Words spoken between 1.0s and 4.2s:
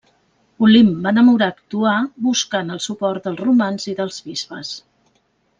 va demorar actuar buscant el suport dels romans i